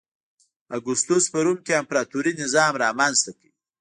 [0.77, 3.49] اګوستوس په روم کې امپراتوري نظام رامنځته کړ